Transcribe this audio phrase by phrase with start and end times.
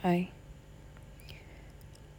[0.00, 0.32] Hi.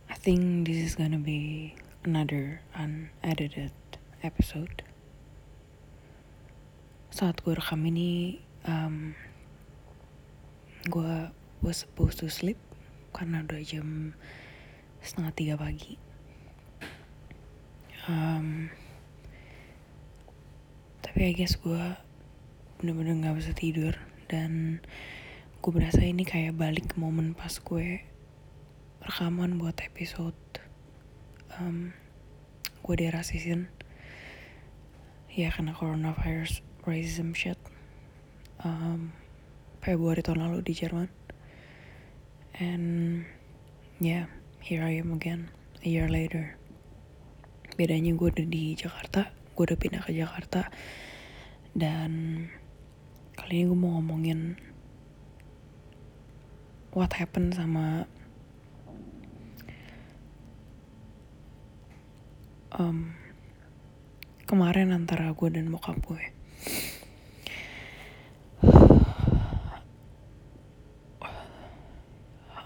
[0.06, 1.74] I think this is gonna be
[2.06, 3.74] another unedited
[4.22, 4.86] episode.
[7.10, 8.38] Saat gue rekam ini,
[8.70, 9.18] um,
[10.94, 11.34] gue
[11.66, 12.62] was supposed to sleep
[13.18, 14.14] karena udah jam
[15.02, 15.98] setengah tiga pagi.
[18.06, 18.70] Um,
[21.02, 21.98] tapi I guess gue
[22.78, 23.98] bener-bener gak bisa tidur
[24.30, 24.86] dan
[25.62, 28.02] gue berasa ini kayak balik ke momen pas gue
[29.06, 30.34] rekaman buat episode
[31.54, 31.94] um,
[32.82, 33.70] gue di era season.
[35.30, 37.62] Ya karena coronavirus racism shit.
[38.66, 39.14] Um,
[39.86, 41.14] Februari tahun lalu di Jerman.
[42.58, 43.30] And
[44.02, 44.34] yeah
[44.66, 45.54] here I am again
[45.86, 46.58] a year later.
[47.78, 50.74] Bedanya gue udah di Jakarta gue udah pindah ke Jakarta.
[51.78, 52.50] Dan
[53.38, 54.71] kali ini gue mau ngomongin
[56.92, 58.04] what happened sama
[62.76, 63.16] um,
[64.44, 66.24] kemarin antara gue dan bokap gue.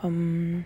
[0.06, 0.66] Um,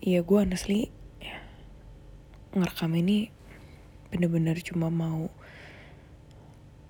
[0.00, 0.88] ya gue honestly
[2.56, 3.28] ngerekam ini
[4.08, 5.28] bener-bener cuma mau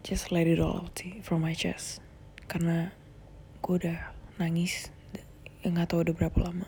[0.06, 1.98] just let it all out sih from my chest
[2.50, 2.90] karena
[3.62, 4.10] gue udah
[4.42, 4.90] nangis
[5.62, 6.66] nggak tahu udah berapa lama.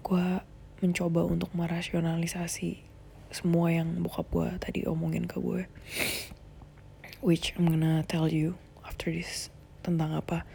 [0.00, 0.40] Gue
[0.80, 2.80] mencoba untuk merasionalisasi
[3.28, 5.68] semua yang bokap gue tadi omongin ke gue
[7.20, 8.56] which I'm gonna tell you
[8.88, 9.52] after this
[9.84, 10.48] tentang apa.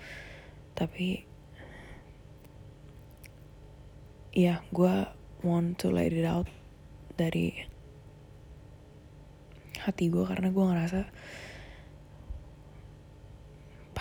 [0.73, 1.29] Tapi
[4.33, 5.05] ya yeah, gue
[5.45, 6.49] want to let it out
[7.13, 7.69] dari
[9.85, 11.01] hati gue karena gue ngerasa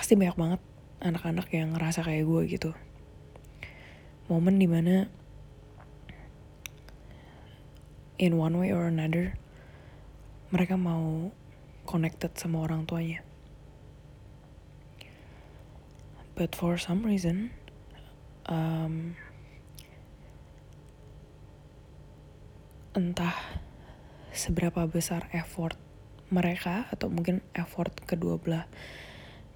[0.02, 0.60] pasti banyak banget
[0.98, 2.70] anak-anak yang ngerasa kayak gue gitu.
[4.26, 5.06] Momen di mana
[8.18, 9.38] in one way or another
[10.50, 11.30] mereka mau
[11.86, 13.22] connected sama orang tuanya.
[16.34, 17.54] But for some reason
[18.50, 19.14] um,
[22.98, 23.38] entah
[24.34, 25.78] seberapa besar effort
[26.26, 28.66] mereka atau mungkin effort kedua belah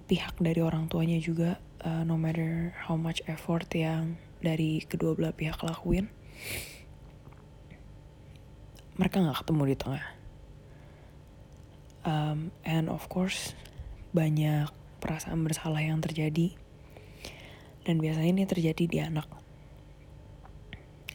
[0.07, 5.35] pihak dari orang tuanya juga uh, no matter how much effort yang dari kedua belah
[5.35, 6.07] pihak lakuin
[8.97, 10.05] mereka nggak ketemu di tengah.
[12.07, 13.53] Um, and of course
[14.09, 16.57] banyak perasaan bersalah yang terjadi.
[17.85, 19.29] Dan biasanya ini terjadi di anak.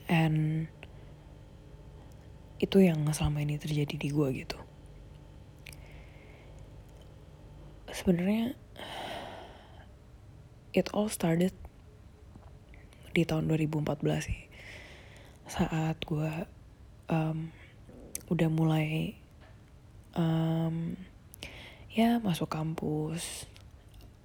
[0.07, 0.71] And
[2.63, 4.59] itu yang selama ini terjadi di gue gitu.
[7.91, 8.55] Sebenarnya
[10.73, 11.53] it all started
[13.13, 14.41] di tahun 2014 sih.
[15.45, 16.33] Saat gue
[17.13, 17.53] um,
[18.33, 19.13] udah mulai
[20.17, 20.97] um,
[21.93, 23.45] ya masuk kampus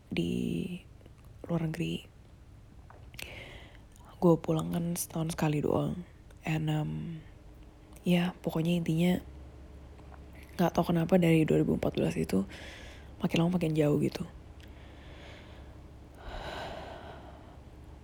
[0.08, 0.80] di
[1.52, 2.08] luar negeri.
[4.18, 6.00] Gue pulang kan setahun sekali doang.
[6.48, 6.92] And um,
[8.08, 9.20] ya pokoknya intinya
[10.56, 12.48] nggak tau kenapa dari 2014 itu
[13.20, 14.26] makin lama makin jauh gitu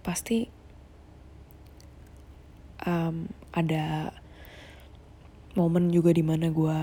[0.03, 0.52] pasti
[2.86, 4.12] um, ada
[5.56, 6.80] momen juga di mana gue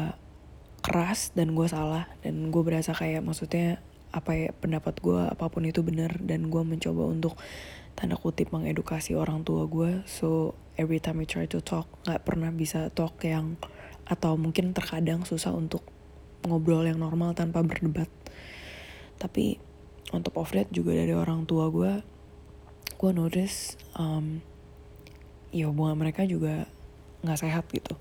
[0.80, 5.62] keras dan gue salah dan gue berasa kayak maksudnya apa ya pendapat gue apa pun
[5.62, 7.38] itu benar dan gue mencoba untuk
[7.94, 12.50] tanda kutip mengedukasi orang tua gue so every time I try to talk nggak pernah
[12.50, 13.60] bisa talk yang
[14.10, 15.86] atau mungkin terkadang susah untuk
[16.44, 18.08] ngobrol yang normal tanpa berdebat.
[19.20, 19.60] Tapi
[20.10, 22.02] on top of that juga dari orang tua gue
[23.00, 24.44] gue notice um,
[25.48, 26.68] ya hubungan mereka juga
[27.24, 27.96] nggak sehat gitu.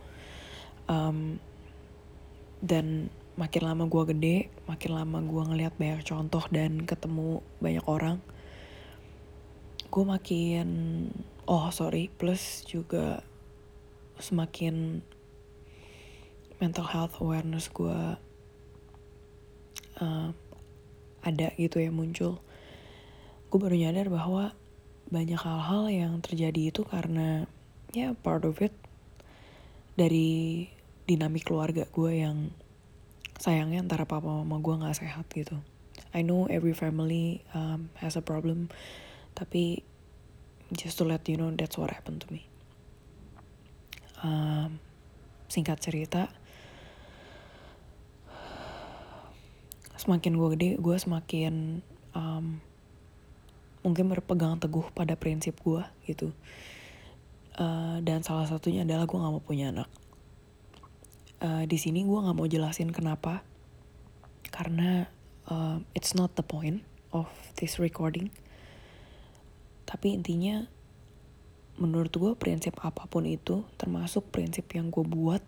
[0.91, 1.39] Um,
[2.59, 3.07] dan
[3.39, 4.37] makin lama gue gede
[4.67, 8.19] makin lama gue ngelihat banyak contoh dan ketemu banyak orang
[9.87, 10.67] gue makin
[11.47, 13.23] oh sorry plus juga
[14.19, 14.99] semakin
[16.59, 18.19] mental health awareness gue
[20.03, 20.29] uh,
[21.23, 22.43] ada gitu ya muncul.
[23.47, 24.51] Gue baru nyadar bahwa
[25.09, 27.49] banyak hal-hal yang terjadi itu karena
[27.89, 28.73] ya part of it
[29.97, 30.69] dari
[31.09, 32.53] dinamik keluarga gue yang
[33.41, 35.57] sayangnya antara papa mama gue nggak sehat gitu.
[36.13, 38.69] I know every family um, has a problem,
[39.33, 39.81] tapi
[40.73, 42.45] just to let you know that's what happened to me.
[44.21, 44.77] Um,
[45.49, 46.29] singkat cerita,
[49.97, 51.81] semakin gue gede, gue semakin
[52.13, 52.61] um,
[53.79, 56.35] mungkin berpegang teguh pada prinsip gue gitu.
[57.59, 59.89] Uh, dan salah satunya adalah gue nggak mau punya anak.
[61.39, 63.43] Uh, di sini gue nggak mau jelasin kenapa.
[64.51, 65.07] Karena
[65.47, 66.83] uh, it's not the point
[67.15, 68.31] of this recording.
[69.87, 70.67] Tapi intinya
[71.79, 75.39] menurut gue prinsip apa pun itu termasuk prinsip yang gue buat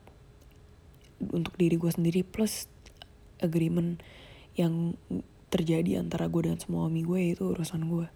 [1.19, 2.71] untuk diri gue sendiri plus
[3.43, 3.99] agreement
[4.55, 4.95] yang
[5.51, 8.07] terjadi antara gue dan semua suami gue itu urusan gue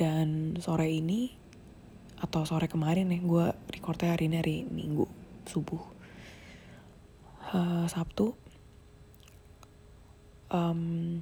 [0.00, 1.36] dan sore ini
[2.16, 5.04] atau sore kemarin nih gue recordnya hari ini hari minggu
[5.44, 5.84] subuh.
[7.52, 8.32] Uh, sabtu.
[10.48, 11.20] Um,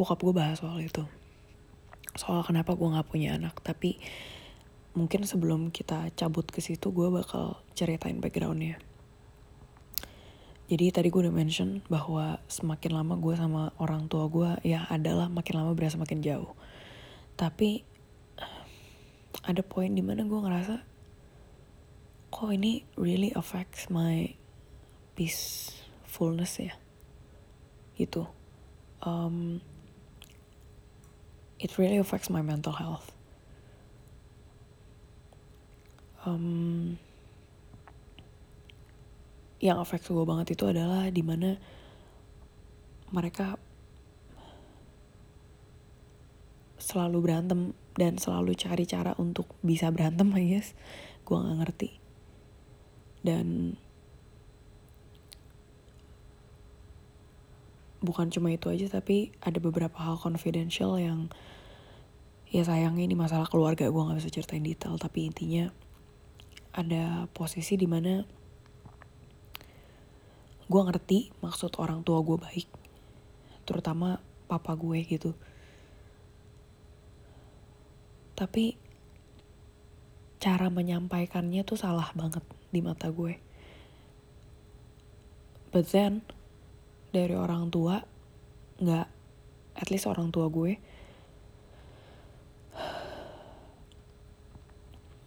[0.00, 1.04] bokap gue bahas soal itu.
[2.16, 3.60] Soal kenapa gue nggak punya anak.
[3.60, 4.00] Tapi
[4.96, 8.89] mungkin sebelum kita cabut ke situ gue bakal ceritain backgroundnya
[10.70, 15.26] jadi tadi gue udah mention bahwa semakin lama gue sama orang tua gue ya adalah
[15.26, 16.54] makin lama berasa makin jauh.
[17.34, 17.82] Tapi
[19.42, 20.78] ada poin di mana gue ngerasa
[22.30, 24.30] kok ini really affects my
[25.18, 26.78] peacefulness ya.
[27.98, 28.30] Gitu.
[29.02, 29.58] Um,
[31.58, 33.10] it really affects my mental health.
[36.22, 37.02] Um,
[39.60, 41.60] yang efek gue banget itu adalah di mana
[43.12, 43.60] mereka
[46.80, 50.72] selalu berantem dan selalu cari cara untuk bisa berantem I guess.
[51.28, 51.90] Gue gak ngerti.
[53.20, 53.76] Dan
[58.00, 61.28] bukan cuma itu aja tapi ada beberapa hal confidential yang
[62.48, 63.92] ya sayangnya ini masalah keluarga.
[63.92, 65.68] Gue gak bisa ceritain detail tapi intinya
[66.72, 68.39] ada posisi di mana
[70.70, 72.70] gue ngerti maksud orang tua gue baik
[73.66, 75.34] terutama papa gue gitu.
[78.38, 78.78] Tapi
[80.38, 83.34] cara menyampaikannya tuh salah banget di mata gue.
[85.74, 86.22] But then
[87.10, 88.06] dari orang tua
[88.78, 89.06] nggak
[89.74, 90.78] at least orang tua gue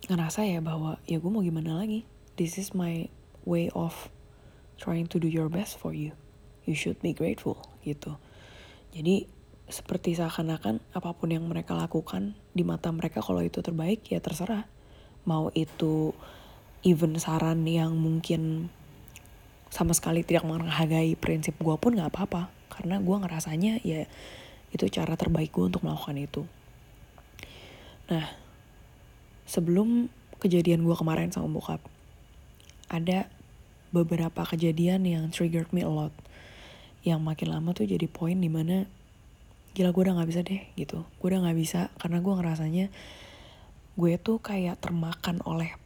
[0.08, 2.04] ngerasa ya bahwa ya gue mau gimana lagi?
[2.36, 3.08] This is my
[3.48, 4.12] way of
[4.80, 6.14] trying to do your best for you.
[6.64, 8.16] You should be grateful gitu.
[8.94, 9.28] Jadi
[9.68, 14.70] seperti seakan-akan apa pun yang mereka lakukan di mata mereka kalau itu terbaik ya terserah.
[15.24, 16.12] Mau itu
[16.84, 18.68] even saran yang mungkin
[19.74, 22.54] sama sekali tidak menghargai prinsip gue pun gak apa-apa.
[22.70, 24.06] Karena gue ngerasanya ya
[24.70, 26.42] itu cara terbaik gue untuk melakukan itu.
[28.12, 28.30] Nah,
[29.48, 30.12] sebelum
[30.44, 31.80] kejadian gue kemarin sama bokap,
[32.92, 33.32] ada
[33.94, 36.12] beberapa kejadian yang triggered me a lot.
[37.06, 38.90] Yang makin lama tuh jadi poin di mana
[39.78, 41.06] gila gue udah nggak bisa deh gitu.
[41.22, 42.86] Gue udah nggak bisa karena gue ngerasanya
[43.94, 45.78] gue tuh kayak termakan oleh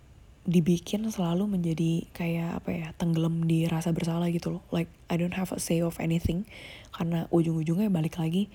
[0.47, 4.63] dibikin selalu menjadi kayak apa ya tenggelam di rasa bersalah gitu loh.
[4.71, 6.47] Like I don't have a say of anything.
[6.95, 8.47] Karena ujung-ujungnya balik lagi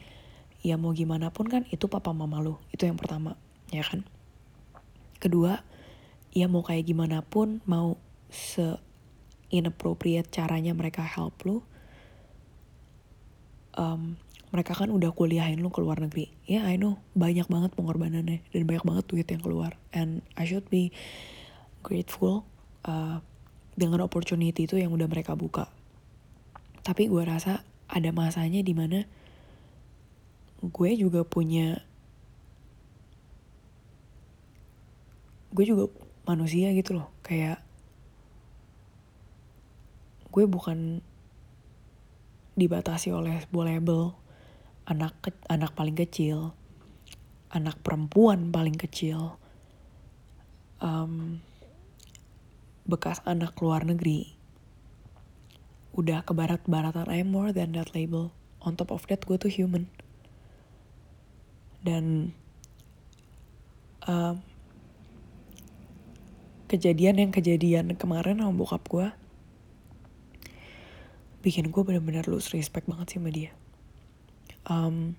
[0.65, 3.37] ya mau gimana pun kan itu papa mama lo itu yang pertama
[3.69, 4.09] ya kan?
[5.21, 5.61] Kedua
[6.33, 8.01] ya mau kayak gimana pun mau
[8.33, 8.81] se
[9.53, 11.61] inappropriate caranya mereka help lu
[13.77, 14.17] um,
[14.53, 16.29] mereka kan udah kuliahin lu ke luar negeri.
[16.45, 17.01] Ya yeah, I know.
[17.17, 19.81] Banyak banget pengorbanannya dan banyak banget duit yang keluar.
[19.97, 20.93] And I should be
[21.81, 22.45] grateful
[22.85, 23.25] uh,
[23.73, 25.73] dengan opportunity itu yang udah mereka buka.
[26.85, 29.09] Tapi gue rasa ada masanya di mana
[30.61, 31.81] gue juga punya
[35.57, 35.89] gue juga
[36.29, 37.09] manusia gitu loh.
[37.25, 37.65] Kayak
[40.33, 41.05] gue bukan
[42.57, 44.17] dibatasi oleh sebuah label.
[44.83, 46.57] Anak ke, anak paling kecil
[47.53, 49.37] anak perempuan paling kecil
[50.81, 51.45] um,
[52.89, 54.35] bekas anak luar negeri.
[55.93, 58.33] Udah ke barat-baratan I'm more than that label.
[58.65, 59.93] On top of that gue tuh human.
[61.85, 62.33] Dan
[64.09, 64.41] um,
[66.73, 69.07] kejadian yang kejadian kemarin sama bokap gue
[71.43, 73.51] bikin gue bener-bener lose respect banget sih sama dia.
[74.71, 75.19] Um,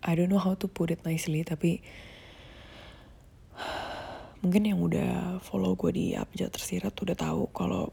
[0.00, 1.84] I don't know how to put it nicely, tapi
[4.40, 7.92] mungkin yang udah follow gue di Abjad Tersirat udah tahu kalau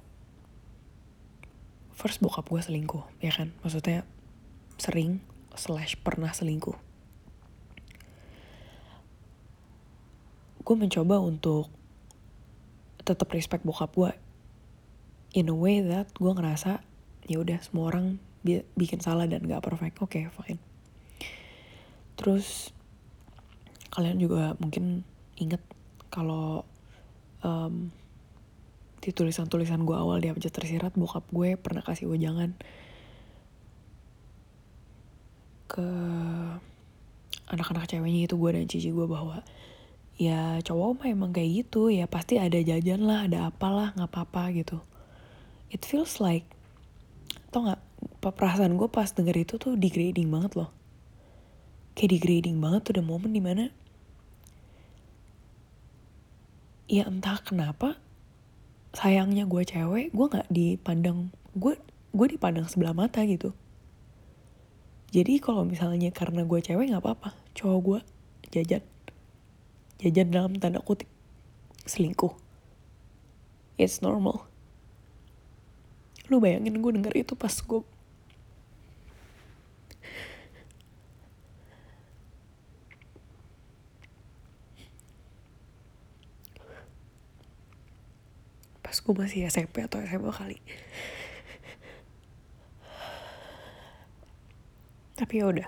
[1.92, 3.52] first bokap gue selingkuh, ya kan?
[3.60, 4.08] Maksudnya
[4.80, 5.20] sering
[5.60, 6.80] slash pernah selingkuh.
[10.64, 11.68] Gue mencoba untuk
[13.04, 14.23] tetap respect bokap gue
[15.34, 16.86] in a way that gue ngerasa
[17.26, 19.98] ya udah semua orang bi bikin salah dan gak perfect.
[20.00, 20.62] Oke okay, fine.
[22.16, 22.70] Terus
[23.94, 25.06] kalian juga mungkin
[25.38, 25.62] inget
[26.14, 26.66] kalau
[27.42, 27.90] um,
[29.04, 32.56] di tulisan-tulisan gue awal di abjad tersirat bokap gue pernah kasih jangan
[35.68, 35.90] ke
[37.52, 39.44] anak-anak ceweknya itu gue dan cici gue bahwa
[40.16, 44.44] ya cowok mah emang kayak gitu ya pasti ada jajan lah ada apalah nggak apa-apa
[44.54, 44.78] gitu
[45.74, 46.46] it feels like
[47.50, 47.82] tau nggak
[48.22, 50.70] perasaan gue pas denger itu tuh degrading banget loh.
[51.98, 53.74] Kayak degrading banget tuh ada momen di mana
[56.86, 57.98] ya entah kenapa
[58.94, 61.74] sayangnya gue cewek gue nggak dipandang gue
[62.14, 63.52] gue dipandang sebelah mata gitu.
[65.14, 68.00] Jadi kalau misalnya karena gue cewek nggak apa-apa cowok gue
[68.54, 68.84] jajan
[70.02, 71.10] jajan dalam tanda kutip
[71.90, 72.34] selingkuh.
[73.78, 74.53] It's normal
[76.32, 77.82] lu bayangin gue denger itu pas gue
[88.94, 90.62] pas gue masih SMP atau SMA kali.
[95.18, 95.66] Tapi ya udah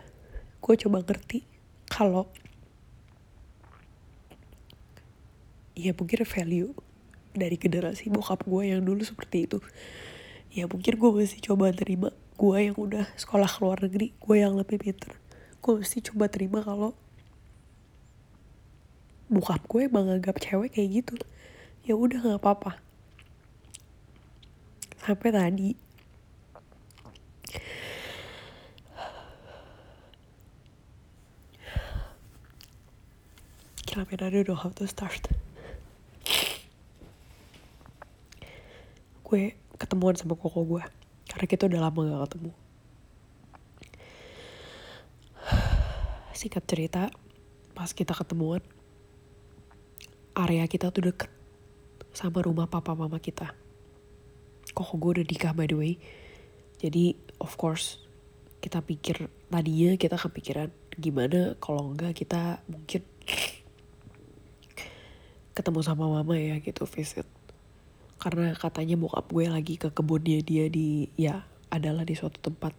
[0.61, 1.41] gue coba ngerti
[1.89, 2.29] kalau
[5.73, 6.71] ya mungkin value
[7.33, 9.57] dari generasi bokap gue yang dulu seperti itu
[10.55, 14.55] ya mungkin gue masih coba terima gue yang udah sekolah ke luar negeri gue yang
[14.55, 15.11] lebih pinter
[15.59, 16.95] gue mesti coba terima kalau
[19.25, 21.15] bokap gue emang anggap cewek kayak gitu.
[21.85, 22.77] Ya udah nggak apa-apa.
[25.01, 25.71] Sampai tadi.
[33.85, 35.29] Kenapa I don't know how to start.
[39.25, 40.83] Gue ketemuan sama koko gue
[41.27, 42.51] karena kita udah lama gak ketemu.
[46.39, 47.03] Singkat cerita
[47.75, 48.63] pas kita ketemuan
[50.35, 51.31] area kita tuh deket
[52.15, 53.51] sama rumah papa mama kita.
[54.71, 55.99] Kok gue udah nikah by the way.
[56.79, 57.99] Jadi of course
[58.63, 63.07] kita pikir tadinya kita kepikiran gimana kalau enggak kita mungkin
[65.55, 67.23] ketemu sama mama ya gitu visit
[68.25, 72.73] karena katanya bokap gue lagi ke kebunnya dia di ya adalah di suatu tempat.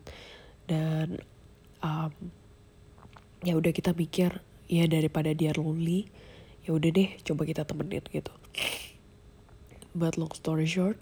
[0.66, 1.22] Dan
[1.86, 2.10] um,
[3.46, 6.10] ya udah kita mikir ya daripada dia lonely
[6.66, 8.34] ya udah deh coba kita temenin gitu.
[9.94, 10.98] But long story short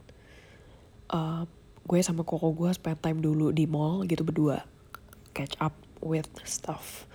[1.09, 1.49] uh,
[1.89, 4.69] gue sama koko gue spend time dulu di mall gitu berdua
[5.33, 5.73] catch up
[6.05, 7.09] with stuff.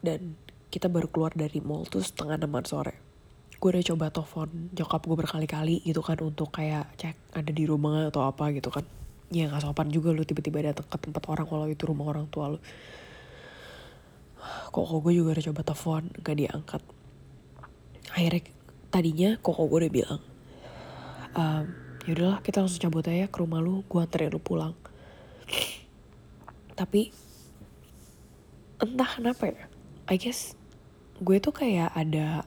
[0.00, 0.40] Dan
[0.72, 3.05] kita baru keluar dari mall tuh setengah enaman sore
[3.56, 8.12] gue udah coba telepon jokap gue berkali-kali gitu kan untuk kayak cek ada di rumah
[8.12, 8.84] atau apa gitu kan.
[9.32, 12.54] Ya nggak sopan juga lu tiba-tiba datang ke tempat orang kalau itu rumah orang tua
[12.54, 12.58] lu.
[14.70, 16.82] Koko gue juga udah coba telepon gak diangkat.
[18.14, 18.42] Akhirnya
[18.94, 20.20] tadinya koko gue udah bilang
[21.36, 21.64] um,
[22.08, 24.72] ya udahlah kita langsung cabut aja ke rumah lu gue anterin lu pulang.
[26.76, 27.12] Tapi
[28.76, 29.64] entah kenapa ya
[30.08, 30.56] I guess
[31.20, 32.44] gue tuh kayak ada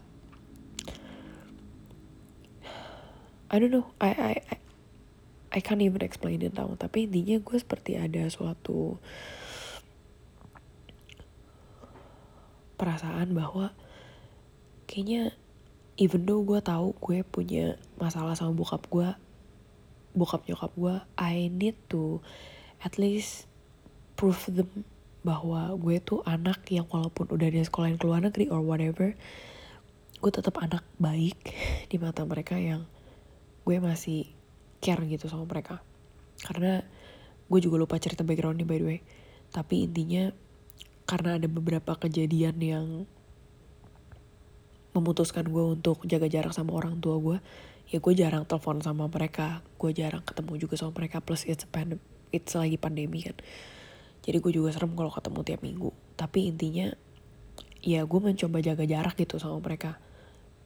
[3.50, 3.90] I don't know.
[3.98, 4.58] I I I,
[5.50, 6.78] I can't even explain it tau.
[6.78, 9.02] Tapi intinya gue seperti ada suatu
[12.80, 13.76] perasaan bahwa
[14.88, 15.36] kayaknya
[16.00, 19.12] even though gue tahu gue punya masalah sama bokap gue
[20.16, 22.24] bokap nyokap gue I need to
[22.80, 23.52] at least
[24.16, 24.88] prove them
[25.28, 29.12] bahwa gue tuh anak yang walaupun udah di sekolah ke luar negeri or whatever
[30.20, 31.52] gue tetap anak baik
[31.92, 32.88] di mata mereka yang
[33.64, 34.32] gue masih
[34.80, 35.84] care gitu sama mereka.
[36.44, 36.84] Karena
[37.50, 39.00] gue juga lupa cerita backgroundnya by the way.
[39.52, 40.32] Tapi intinya
[41.10, 42.88] karena ada beberapa kejadian yang
[44.94, 47.38] memutuskan gue untuk jaga jarak sama orang tua gue
[47.90, 49.66] ya gue jarang telepon sama mereka.
[49.82, 51.20] Gue jarang ketemu juga sama mereka.
[51.22, 51.98] Plus it's pandem
[52.30, 53.38] it's lagi pandemi kan.
[54.22, 55.90] Jadi gue juga serem kalau ketemu tiap minggu.
[56.14, 56.94] Tapi intinya
[57.82, 59.98] ya gue mencoba jaga jarak gitu sama mereka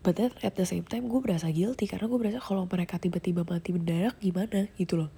[0.04, 3.48] but then at the same time gue berasa guilty karena gue berasa kalau mereka tiba-tiba
[3.48, 4.68] mati mendadak gimana?
[4.76, 5.10] Gitu loh.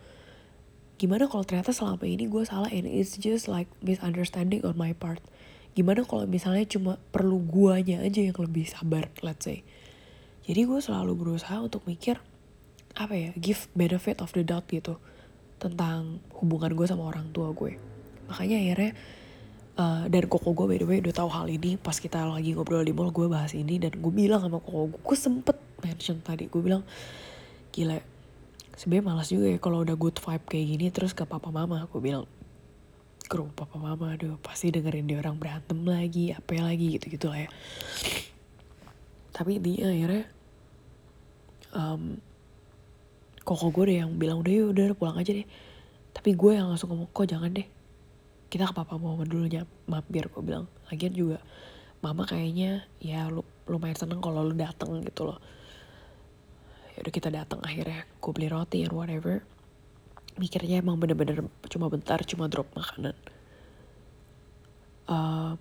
[0.95, 5.19] Gimana kalau ternyata selama ini gue salah and it's just like misunderstanding on my part.
[5.75, 9.65] Gimana kalau misalnya cuma perlu guanya aja yang lebih sabar let's say.
[10.45, 12.21] Jadi gue selalu berusaha untuk mikir
[12.95, 15.01] apa ya give benefit of the doubt gitu
[15.59, 17.75] tentang hubungan gue sama orang tua gue.
[18.29, 18.91] Makanya akhirnya
[19.75, 21.75] uh, dan koko gue by the way udah tahu hal ini.
[21.79, 24.99] Pas kita lagi ngobrol di mall gue bahas ini dan gue bilang sama koko gue
[25.03, 26.81] gue sempet mention tadi gue bilang
[27.69, 27.99] gila
[28.75, 31.85] sebenarnya malas juga ya kalau udah good vibe kayak gini terus ke papa mama.
[31.87, 32.27] Aku bilang
[33.25, 37.27] ke rumah papa mama aduh pasti dengerin dia orang berantem lagi apa lagi gitu gitu
[37.31, 37.49] lah ya.
[39.35, 40.23] Tapi dia akhirnya
[41.75, 42.15] um,
[43.43, 45.47] koko gue deh yang bilang udah yuk udah pulang aja deh.
[46.15, 47.74] Tapi gue yang langsung ngomong kok jangan deh
[48.55, 49.51] kita ke papa mama dulu
[49.83, 50.71] mampir gue bilang.
[50.87, 51.43] Lagian juga
[51.99, 55.43] mama kayaknya ya lu lumayan seneng kalau lu dateng gitu loh.
[56.95, 59.43] Ya udah kita datang akhirnya gue beli roti and whatever.
[60.39, 63.11] Mikirnya emang bener-bener cuma bentar cuma drop makanan.
[65.03, 65.59] Uh,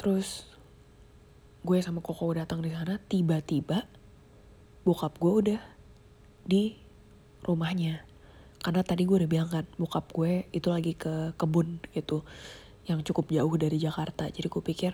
[0.00, 0.48] terus
[1.68, 3.84] gue sama koko datang di sana tiba-tiba
[4.88, 5.60] bokap gue udah
[6.48, 6.80] di
[7.44, 8.08] rumahnya
[8.62, 12.22] karena tadi gue udah bilang kan bokap gue itu lagi ke kebun gitu
[12.86, 14.30] yang cukup jauh dari Jakarta.
[14.30, 14.92] Jadi gue pikir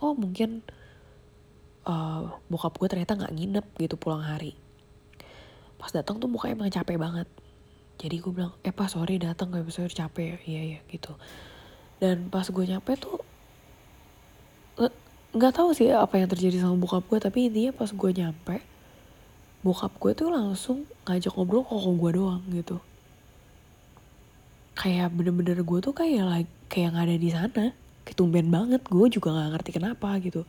[0.00, 0.64] oh mungkin
[1.84, 4.56] uh, bokap gue ternyata nggak nginep gitu pulang hari.
[5.76, 7.28] Pas datang tuh mukanya emang capek banget.
[8.00, 10.40] Jadi gue bilang eh pas sorry datang gak bisa capek.
[10.48, 11.12] Ya iya iya gitu.
[12.00, 13.20] Dan pas gue nyampe tuh
[15.32, 18.60] nggak tahu sih apa yang terjadi sama bokap gue tapi intinya pas gue nyampe
[19.64, 22.76] bokap gue tuh langsung ngajak ngobrol kok gue doang gitu
[24.72, 27.64] kayak bener-bener gue tuh kayak lagi kayak nggak ada di sana.
[28.02, 30.42] Ketumben banget gue juga nggak ngerti kenapa gitu.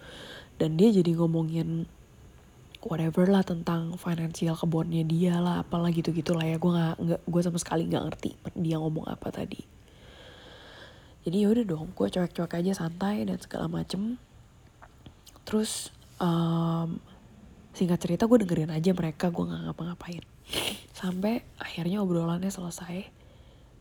[0.58, 1.86] Dan dia jadi ngomongin
[2.84, 6.58] whatever lah tentang financial kebunnya dia lah apalah gitu lah ya.
[6.58, 9.60] Gue nggak nggak gue sama sekali nggak ngerti dia ngomong apa tadi.
[11.24, 14.20] Jadi yaudah dong gue cuek-cuek aja santai dan segala macem.
[15.44, 17.00] Terus um,
[17.76, 20.24] singkat cerita gue dengerin aja mereka gue nggak ngapa-ngapain.
[20.92, 23.23] Sampai akhirnya obrolannya selesai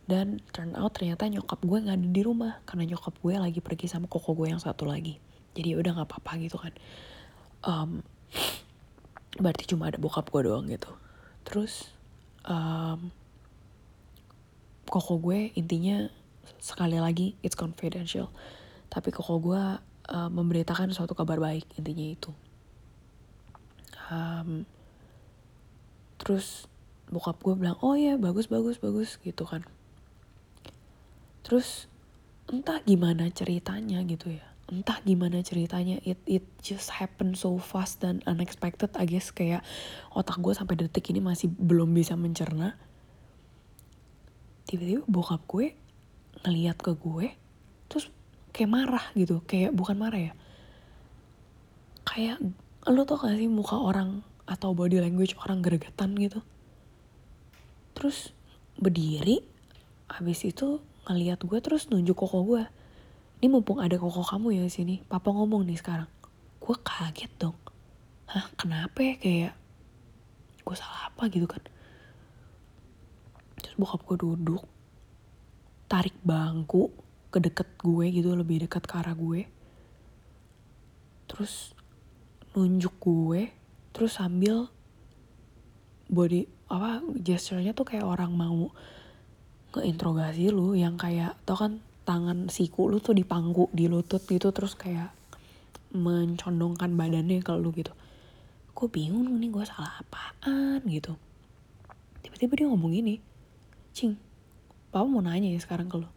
[0.03, 3.87] dan turn out ternyata nyokap gue nggak ada di rumah karena nyokap gue lagi pergi
[3.87, 5.23] sama koko gue yang satu lagi.
[5.55, 6.75] Jadi ya udah nggak apa-apa gitu kan.
[7.63, 8.03] Um,
[9.39, 10.91] berarti cuma ada bokap gue doang gitu.
[11.47, 11.95] Terus
[12.43, 13.15] um,
[14.91, 16.11] koko gue intinya
[16.59, 18.35] sekali lagi it's confidential.
[18.91, 19.63] Tapi koko gue
[20.11, 22.31] uh, memberitakan suatu kabar baik intinya itu.
[24.11, 24.67] Um,
[26.19, 26.67] terus
[27.07, 29.63] bokap gue bilang oh ya bagus bagus bagus gitu kan
[31.43, 31.91] terus
[32.51, 34.47] entah gimana ceritanya gitu ya.
[34.71, 39.61] Entah gimana ceritanya it it just happen so fast dan unexpected I guess kayak
[40.17, 42.79] otak gue sampai detik ini masih belum bisa mencerna.
[44.65, 45.77] Tiba-tiba bokap gue
[46.47, 47.35] ngeliat ke gue
[47.91, 48.09] terus
[48.55, 49.45] kayak marah gitu.
[49.45, 50.35] Kayak bukan marah ya.
[52.03, 52.39] Kayak
[52.89, 56.43] lo tau gak sih muka orang atau body language orang gregetan gitu?
[57.95, 58.35] Terus
[58.81, 59.45] berdiri
[60.11, 62.65] habis itu ngeliat gue terus nunjuk koko gue.
[63.43, 66.11] Ini mumpung ada koko kamu ya di sini papa ngomong nih sekarang.
[66.63, 67.59] Gue kaget dong.
[68.31, 69.55] Hah kenapa ya kayak
[70.63, 71.63] gue salah apa gitu kan?
[73.59, 74.63] Terus bokap gue duduk
[75.91, 76.89] tarik bangku
[77.29, 79.45] ke deket gue gitu lebih dekat ke arah gue.
[81.27, 81.75] Terus
[82.53, 83.49] nunjuk gue
[83.93, 84.69] terus sambil
[86.09, 88.73] body apa gesturnya tuh kayak orang mau
[89.73, 94.77] ngeinterogasi lu yang kayak tau kan tangan siku lu tuh dipangku di lutut gitu terus
[94.77, 95.15] kayak
[95.93, 97.93] mencondongkan badannya ke lu gitu.
[98.73, 101.17] Gue bingung nih gue salah apaan gitu.
[102.25, 103.21] Tiba-tiba dia ngomong gini
[103.93, 104.17] cing
[104.89, 106.09] papa mau nanya ya sekarang ke lu.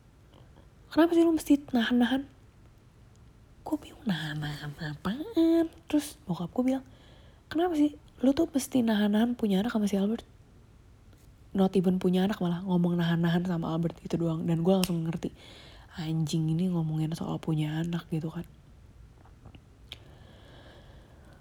[0.92, 2.24] Kenapa sih lu mesti nahan-nahan?
[3.64, 5.68] Gue bingung nahan-nahan apaan?
[5.88, 6.86] Terus bokap gue bilang
[7.52, 10.35] kenapa sih lu tuh mesti nahan-nahan punya anak sama si Albert
[11.56, 15.32] not even punya anak malah ngomong nahan-nahan sama Albert itu doang dan gue langsung ngerti
[15.96, 18.44] anjing ini ngomongin soal punya anak gitu kan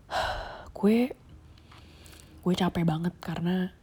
[0.78, 1.10] gue
[2.46, 3.74] gue capek banget karena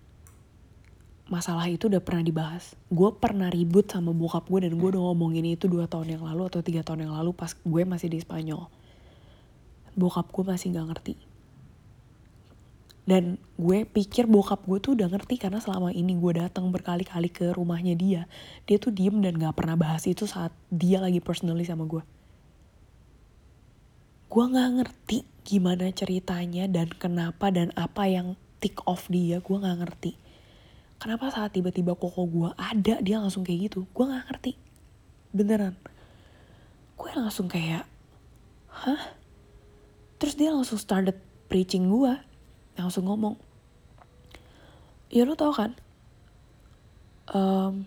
[1.32, 2.76] masalah itu udah pernah dibahas.
[2.92, 6.52] Gue pernah ribut sama bokap gue dan gue udah ngomongin itu dua tahun yang lalu
[6.52, 8.68] atau tiga tahun yang lalu pas gue masih di Spanyol.
[9.96, 11.31] Bokap gue masih gak ngerti
[13.12, 17.52] dan gue pikir bokap gue tuh udah ngerti karena selama ini gue datang berkali-kali ke
[17.52, 18.24] rumahnya dia
[18.64, 22.00] dia tuh diem dan gak pernah bahas itu saat dia lagi personally sama gue.
[24.32, 29.84] Gue gak ngerti gimana ceritanya dan kenapa dan apa yang tick off dia gue gak
[29.84, 30.16] ngerti.
[30.96, 33.92] Kenapa saat tiba-tiba koko gue ada dia langsung kayak gitu?
[33.92, 34.56] Gue gak ngerti.
[35.36, 35.76] Beneran.
[36.96, 37.84] Gue langsung kayak
[38.72, 39.04] hah?
[40.16, 41.20] Terus dia langsung started
[41.52, 42.31] preaching gue
[42.76, 43.36] langsung ngomong
[45.12, 45.76] ya lo tau kan
[47.32, 47.84] um,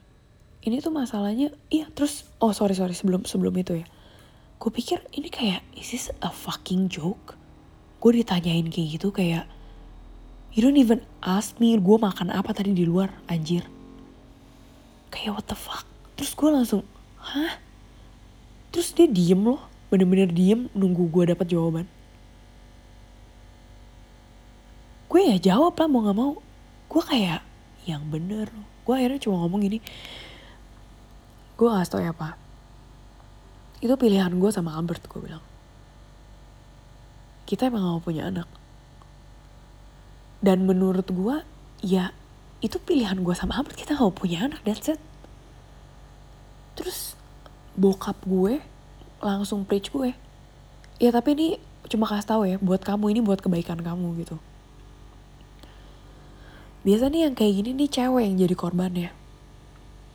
[0.65, 3.87] ini tuh masalahnya iya terus oh sorry sorry sebelum sebelum itu ya
[4.61, 7.37] gue pikir ini kayak is this a fucking joke
[8.05, 9.49] gue ditanyain kayak gitu kayak
[10.55, 13.67] You don't even ask me gue makan apa tadi di luar, anjir.
[15.11, 15.83] Kayak what the fuck.
[16.15, 16.87] Terus gue langsung,
[17.19, 17.59] hah?
[18.71, 19.59] Terus dia diem loh,
[19.91, 21.91] bener-bener diem nunggu gue dapat jawaban.
[25.15, 26.33] Gue ya jawab lah mau gak mau.
[26.91, 27.47] Gue kayak,
[27.87, 28.51] yang bener.
[28.83, 29.79] Gue akhirnya cuma ngomong gini,
[31.55, 32.35] gue gak tau ya pak.
[33.79, 35.45] Itu pilihan gue sama Albert, gue bilang.
[37.47, 38.51] Kita emang gak mau punya anak
[40.45, 41.37] dan menurut gue
[41.81, 42.13] ya
[42.61, 45.01] itu pilihan gue sama Albert kita gak mau punya anak that's it
[46.77, 47.17] terus
[47.81, 48.61] bokap gue
[49.25, 50.13] langsung preach gue
[51.01, 51.49] ya tapi ini
[51.89, 54.37] cuma kasih tahu ya buat kamu ini buat kebaikan kamu gitu
[56.85, 59.11] biasa nih yang kayak gini nih cewek yang jadi korbannya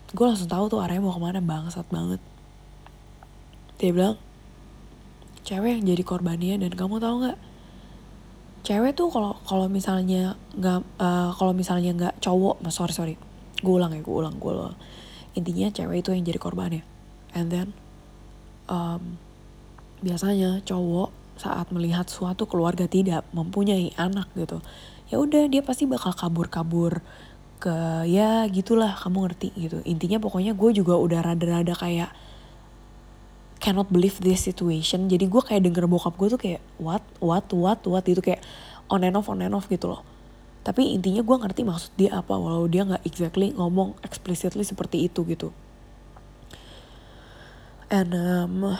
[0.09, 2.17] gue langsung tahu tuh arahnya mau ke mana bangsat banget.
[3.77, 4.17] Dia bilang
[5.45, 7.37] cewek yang jadi korbannya dan kamu tahu nggak?
[8.65, 13.15] Cewek tuh kalau kalau misalnya nggak uh, kalau misalnya nggak cowok nah sorry sorry.
[13.61, 14.77] Gue ulang ya gue ulang gue ulang.
[15.37, 16.83] Intinya cewek itu yang jadi korbannya
[17.37, 17.69] and then
[18.65, 19.21] um,
[20.01, 24.59] biasanya cowok saat melihat suatu keluarga tidak mempunyai anak gitu.
[25.07, 26.99] Ya udah dia pasti bakal kabur-kabur
[27.59, 27.75] ke
[28.07, 29.79] ya gitulah kamu ngerti gitu.
[29.87, 32.11] Intinya pokoknya gue juga udah rada-rada kayak
[33.63, 35.07] cannot believe this situation.
[35.07, 38.03] Jadi gue kayak denger bokap gue tuh kayak what what what what?
[38.07, 38.43] Itu kayak
[38.91, 40.03] on and off on and off gitu loh.
[40.63, 45.23] Tapi intinya gue ngerti maksud dia apa walau dia nggak exactly ngomong explicitly seperti itu
[45.27, 45.51] gitu.
[47.89, 48.77] And um,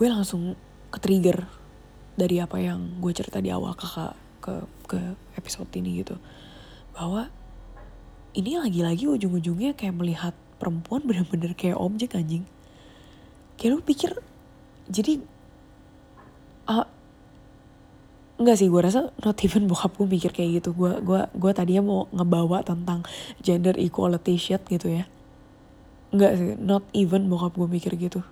[0.00, 0.56] gue langsung
[0.88, 1.44] ke trigger
[2.16, 4.98] dari apa yang gue cerita di awal kakak ke ke
[5.36, 6.16] episode ini gitu
[6.96, 7.28] bahwa
[8.32, 12.48] ini lagi-lagi ujung-ujungnya kayak melihat perempuan bener-bener kayak objek anjing
[13.60, 14.16] kayak lu pikir
[14.88, 15.20] jadi
[16.64, 16.88] uh,
[18.40, 20.72] Enggak sih, gue rasa not even bokap gue mikir kayak gitu.
[20.72, 23.04] Gue gua, gua tadinya mau ngebawa tentang
[23.44, 25.04] gender equality shit gitu ya.
[26.08, 28.24] Enggak sih, not even bokap gue mikir gitu.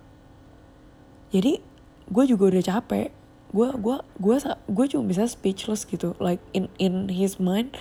[1.29, 1.61] Jadi
[2.09, 3.07] gue juga udah capek.
[3.49, 6.17] Gue gue gue gue cuma bisa speechless gitu.
[6.17, 7.73] Like in in his mind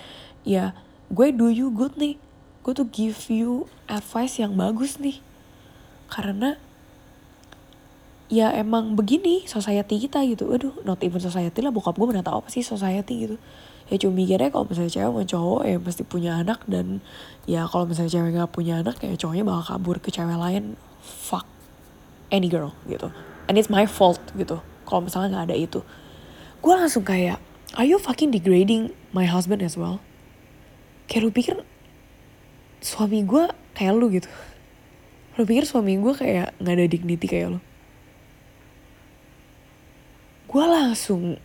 [0.45, 0.77] ya
[1.09, 2.21] gue do you good nih?
[2.65, 5.21] Gue tuh give you advice yang bagus nih.
[6.09, 6.61] Karena
[8.29, 10.53] ya emang begini society kita gitu.
[10.53, 13.37] Aduh not even society lah bokap gue tahu apa sih society gitu.
[13.89, 17.01] Ya cuma mikirnya kalau misalnya cewek mau cowok ya pasti punya anak dan
[17.49, 20.77] ya kalau misalnya cewek nggak punya anak ya cowoknya bakal kabur ke cewek lain.
[21.01, 21.49] Fuck
[22.29, 23.09] any girl gitu
[23.49, 24.61] and it's my fault gitu.
[24.85, 25.81] Kalau misalnya nggak ada itu.
[26.61, 27.41] Gue langsung kayak
[27.75, 30.05] are you fucking degrading my husband as well?
[31.09, 31.55] Kayak lu pikir
[32.85, 34.29] suami gue kayak lu gitu.
[35.41, 37.61] Lu pikir suami gue kayak nggak ada dignity kayak lu.
[40.49, 41.41] Gue langsung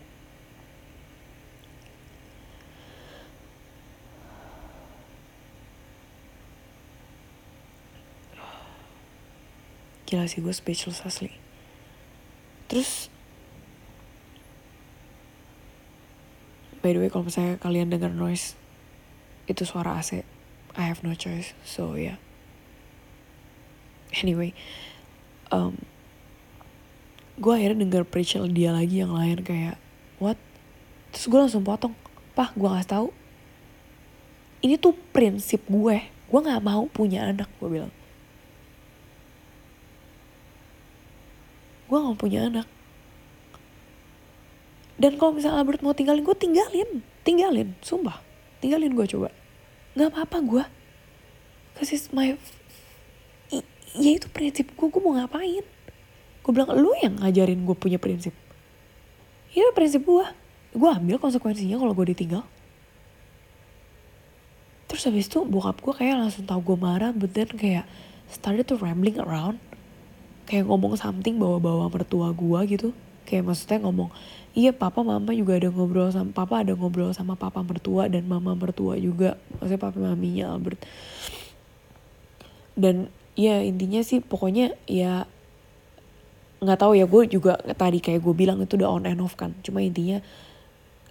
[10.13, 11.42] gila sih gue speechless asli
[12.67, 13.11] terus
[16.83, 18.55] by the way kalau misalnya kalian dengar noise
[19.47, 20.23] itu suara AC
[20.73, 22.19] I have no choice so yeah.
[24.19, 24.55] anyway
[25.53, 25.77] um,
[27.37, 29.77] gue akhirnya denger preachel dia lagi yang lain kayak
[30.21, 30.37] what?
[31.13, 31.93] Terus gue langsung potong
[32.33, 33.09] pah gue nggak tahu
[34.65, 35.97] ini tuh prinsip gue.
[36.29, 37.93] Gue nggak mau punya anak gue bilang
[41.93, 42.65] gue gak punya anak.
[44.97, 46.89] Dan kalau misalnya Albert mau tinggalin gue tinggalin.
[47.21, 48.17] Tinggalin sumpah.
[48.65, 49.29] Tinggalin gue coba.
[49.93, 50.63] Nggak apa-apa gue
[51.73, 52.37] kasih my
[53.93, 55.65] ya itu prinsip gue gue mau ngapain?
[56.41, 58.33] Gue bilang lu yang ngajarin gue punya prinsip.
[59.53, 60.25] Ya prinsip gue
[60.73, 62.41] gue ambil konsekuensinya kalau gue ditinggal.
[64.89, 67.85] Terus habis itu bokap gue kayak langsung tahu gue marah but then kayak
[68.29, 69.61] started to rambling around
[70.47, 72.89] kayak ngomong something bawa-bawa mertua gue gitu.
[73.23, 74.11] Kayak maksudnya ngomong
[74.53, 78.53] iya papa mama juga ada ngobrol sama papa ada ngobrol sama papa mertua dan mama
[78.53, 80.83] mertua juga maksudnya papa maminya Albert.
[82.75, 85.25] Dan ya intinya sih pokoknya ya
[86.63, 89.55] nggak tahu ya gue juga tadi kayak gue bilang itu udah on and off kan.
[89.63, 90.19] Cuma intinya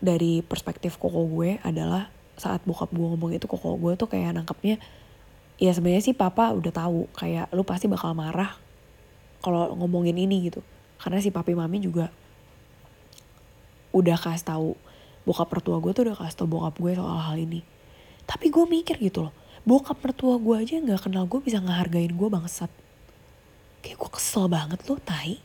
[0.03, 4.83] dari perspektif koko gue adalah saat bokap gue ngomong itu koko gue tuh kayak nangkepnya
[5.63, 8.59] ya sebenarnya sih papa udah tahu kayak lu pasti bakal marah
[9.43, 10.63] kalau ngomongin ini gitu.
[11.03, 12.15] Karena si papi mami juga
[13.93, 14.71] udah kasih tahu
[15.29, 17.61] bokap mertua gue tuh udah kasih tau bokap gue soal hal ini.
[18.25, 22.29] Tapi gue mikir gitu loh bokap mertua gue aja nggak kenal gue bisa ngehargain gue
[22.31, 22.71] bangsat.
[23.83, 25.39] Kayak gue kesel banget lo tai.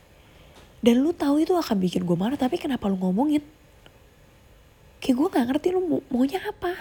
[0.78, 3.42] Dan lu tahu itu akan bikin gue marah tapi kenapa lu ngomongin?
[5.02, 6.74] Kayak gue nggak ngerti lu mau maunya apa.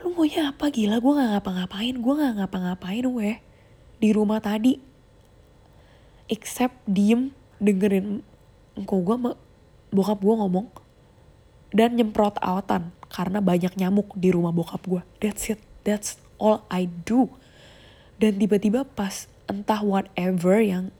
[0.00, 0.68] Lu maunya apa?
[0.72, 3.32] Gila gue nggak ngapa-ngapain gue nggak ngapa-ngapain gue
[4.02, 4.82] di rumah tadi.
[6.26, 7.30] Except diem
[7.62, 8.26] dengerin
[8.74, 9.16] engkau gue
[9.94, 10.66] bokap gue ngomong
[11.70, 15.62] dan nyemprot awatan karena banyak nyamuk di rumah bokap gue that's it.
[15.86, 17.30] That's all I do.
[18.18, 20.90] Dan tiba-tiba pas entah whatever yang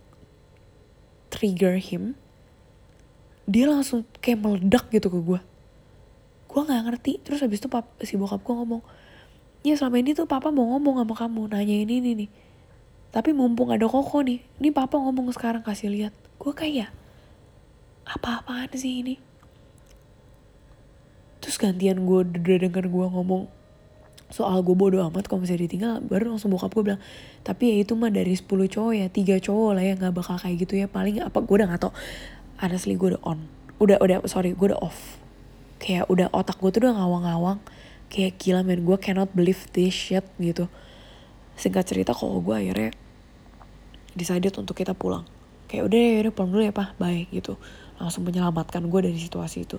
[1.33, 2.15] trigger him
[3.49, 5.41] dia langsung kayak meledak gitu ke gue
[6.53, 7.13] gue nggak ngerti.
[7.25, 8.83] Terus habis itu pap, si bokap gue ngomong
[9.63, 12.31] ya selama ini tuh papa mau ngomong sama kamu nanya ini nih
[13.13, 16.15] tapi mumpung ada koko nih ini papa ngomong sekarang kasih lihat.
[16.41, 16.89] Gue kayak
[18.09, 19.21] apa-apaan sih ini?
[21.45, 23.53] Terus gantian gue udah denger gue ngomong
[24.33, 27.03] soal gue bodo amat kalau misalnya ditinggal baru langsung bokap gue bilang
[27.45, 30.57] tapi ya itu mah dari 10 cowok ya tiga cowok lah ya nggak bakal kayak
[30.57, 31.93] gitu ya paling apa gue udah gak tau
[32.57, 33.45] honestly gue udah on
[33.77, 35.21] udah udah sorry gue udah off.
[35.83, 37.59] Kayak udah otak gue tuh udah ngawang-ngawang
[38.07, 40.71] kayak gila men gue cannot believe this shit gitu
[41.63, 42.91] singkat cerita kalau gue akhirnya
[44.19, 45.23] decided untuk kita pulang.
[45.71, 46.99] Kayak udah ya udah pulang dulu ya pak.
[46.99, 47.55] Bye gitu.
[48.03, 49.79] Langsung menyelamatkan gue dari situasi itu.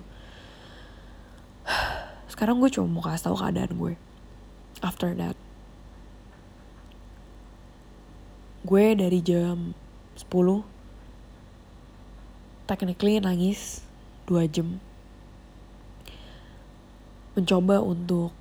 [2.32, 3.92] Sekarang gue cuma mau kasih tahu keadaan gue.
[4.80, 5.36] After that
[8.64, 9.76] gue dari jam
[10.16, 10.24] 10
[12.64, 13.84] technically nangis
[14.24, 14.80] 2 jam.
[17.36, 18.32] Mencoba untuk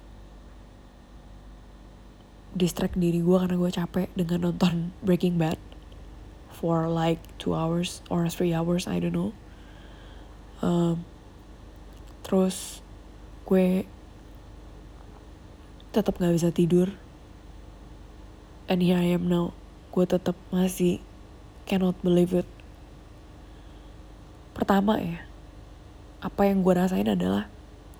[2.53, 5.57] distract diri gue karena gue capek dengan nonton Breaking Bad
[6.53, 9.33] for like 2 hours or 3 hours I don't know
[10.63, 11.03] um,
[12.23, 12.79] terus
[13.43, 13.83] gue
[15.93, 16.89] tetap gak bisa tidur.
[18.65, 19.53] And here I am now.
[19.93, 20.97] Gue tetap masih
[21.69, 22.49] cannot believe it.
[24.57, 25.21] Pertama ya,
[26.17, 27.45] apa yang gue rasain adalah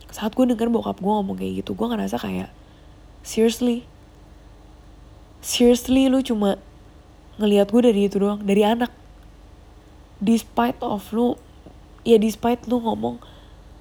[0.09, 2.49] saat gue denger bokap gue ngomong kayak gitu, gue ngerasa kayak
[3.25, 3.85] seriously,
[5.43, 6.57] seriously lu cuma
[7.37, 8.89] ngelihat gue dari itu doang, dari anak.
[10.23, 11.35] Despite of lu,
[12.07, 13.19] ya despite lu ngomong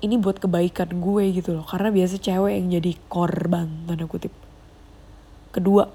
[0.02, 1.62] ini buat kebaikan gue gitu loh.
[1.62, 4.34] Karena biasa cewek yang jadi korban tanda kutip.
[5.54, 5.86] Kedua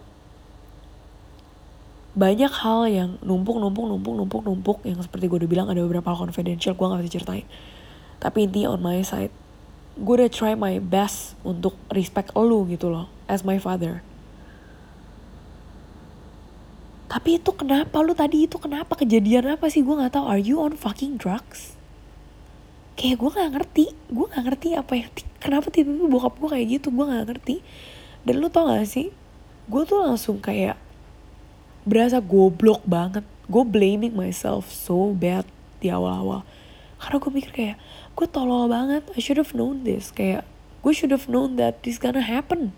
[2.17, 6.09] banyak hal yang numpuk numpuk numpuk numpuk numpuk yang seperti gue udah bilang ada beberapa
[6.09, 7.45] hal confidential gue gak bisa ceritain.
[8.17, 9.29] Tapi intinya on my side
[9.97, 14.05] gue udah try my best untuk respect lo gitu loh as my father
[17.07, 18.03] tapi itu kenapa?
[18.03, 18.99] Lu tadi itu kenapa?
[18.99, 19.79] Kejadian apa sih?
[19.79, 20.25] Gue nggak tahu.
[20.27, 21.79] Are you on fucking drugs?
[22.99, 23.85] Kayak gue nggak ngerti.
[24.11, 26.87] Gue nggak ngerti apa yang kenapa tiba-tiba bokap gue kayak gitu?
[26.91, 27.55] Gue nggak ngerti.
[28.27, 29.15] Dan lu tau gak sih?
[29.71, 30.75] Gue tuh langsung kayak
[31.87, 33.23] berasa goblok banget.
[33.47, 35.47] Gue blaming myself so bad
[35.79, 36.43] di awal-awal.
[36.99, 37.77] Karena gue mikir kayak
[38.19, 39.07] gue tolol banget.
[39.15, 40.11] I should have known this.
[40.11, 40.43] Kayak
[40.83, 42.75] gue should have known that this gonna happen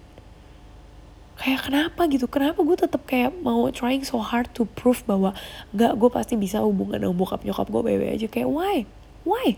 [1.39, 5.31] kayak kenapa gitu kenapa gue tetap kayak mau trying so hard to prove bahwa
[5.71, 8.77] nggak gue pasti bisa hubungan sama bokap nyokap gue baik-baik aja kayak why
[9.23, 9.55] why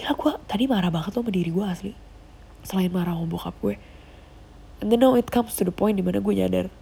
[0.00, 1.92] Gila gue tadi marah banget loh sama diri gue asli.
[2.64, 3.76] Selain marah sama bokap gue.
[4.80, 6.72] And then now it comes to the point di mana gue nyadar.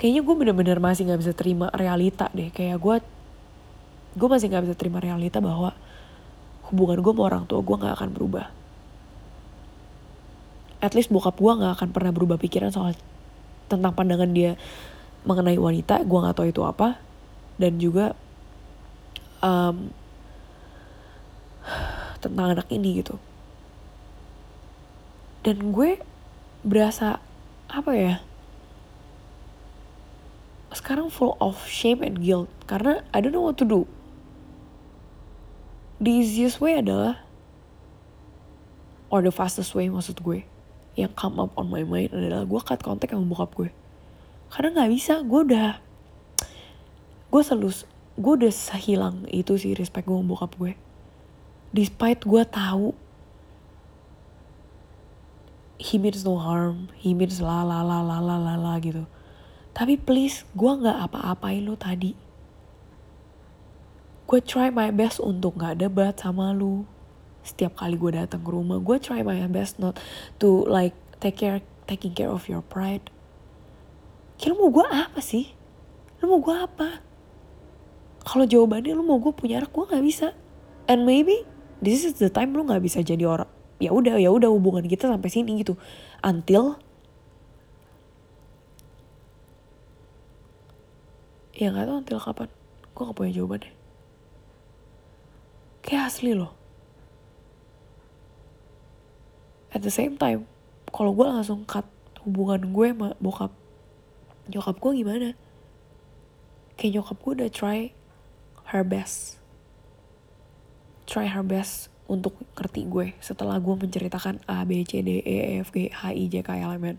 [0.00, 2.48] Kayaknya gue bener-bener masih gak bisa terima realita deh.
[2.48, 2.96] Kayak gue,
[4.16, 5.76] gue masih gak bisa terima realita bahwa
[6.72, 8.55] hubungan gue sama orang tua gue gak akan berubah.
[10.80, 12.92] At least bokap gue gak akan pernah berubah pikiran soal
[13.66, 14.54] tentang pandangan dia
[15.24, 16.04] mengenai wanita.
[16.04, 17.00] Gue gak tahu itu apa.
[17.56, 18.12] Dan juga
[19.40, 19.90] um,
[22.22, 23.16] tentang anak ini gitu
[25.46, 26.02] dan gue
[26.66, 27.22] berasa
[27.70, 28.14] apa ya
[30.74, 33.86] sekarang full of shame and guilt karena I don't know what to do
[36.02, 37.22] the easiest way adalah
[39.06, 40.42] or the fastest way maksud gue
[40.96, 43.70] yang come up on my mind adalah gue cut kontak sama bokap gue
[44.50, 45.70] karena nggak bisa gue udah
[47.30, 47.68] gue selalu
[48.16, 50.72] gue udah sehilang itu sih respect gue sama bokap gue
[51.76, 52.96] despite gue tahu
[55.78, 59.04] he means no harm, he means la la la la la la la gitu.
[59.76, 62.16] Tapi please, gue nggak apa-apain lo tadi.
[64.26, 66.88] Gue try my best untuk nggak debat sama lu
[67.46, 69.94] setiap kali gue datang ke rumah gue try my best not
[70.42, 73.06] to like take care taking care of your pride.
[74.36, 75.54] Kira mau gue apa sih?
[76.20, 77.00] Lu mau gue apa?
[78.26, 80.34] Kalau jawabannya lu mau gue punya anak gue nggak bisa.
[80.90, 81.46] And maybe
[81.78, 83.48] this is the time lu nggak bisa jadi orang.
[83.78, 85.78] Ya udah ya udah hubungan kita sampai sini gitu.
[86.26, 86.82] Until
[91.54, 92.48] ya nggak tahu until kapan.
[92.96, 93.72] Gue gak punya jawabannya.
[95.84, 96.55] Kayak asli loh.
[99.72, 100.44] At the same time
[100.90, 101.86] kalau gue langsung cut
[102.22, 103.52] hubungan gue sama bokap
[104.50, 105.28] nyokap gue gimana
[106.78, 107.78] kayak nyokap gue udah try
[108.70, 109.38] her best
[111.06, 115.74] try her best untuk ngerti gue setelah gue menceritakan A, B, C, D, E, F,
[115.74, 116.98] G, H, I, J, K, L, M, N.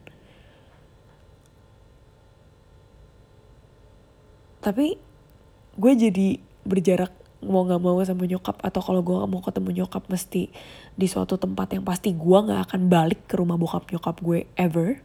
[4.59, 4.99] Tapi
[5.79, 6.29] gue jadi
[6.67, 7.15] berjarak
[7.47, 10.51] mau gak mau sama nyokap atau kalau gue mau ketemu nyokap mesti
[10.93, 14.99] di suatu tempat yang pasti gue gak akan balik ke rumah bokap nyokap gue ever.